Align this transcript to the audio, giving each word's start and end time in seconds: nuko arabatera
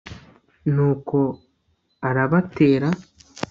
nuko 0.73 1.17
arabatera 2.07 2.89